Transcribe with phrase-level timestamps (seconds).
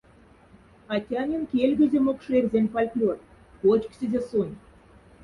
[0.95, 3.27] Атянин кельгозе мокшэрзянь фольклорть,
[3.61, 4.55] кочксезе сонь.